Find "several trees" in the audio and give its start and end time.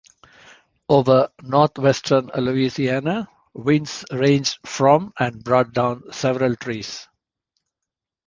6.11-7.07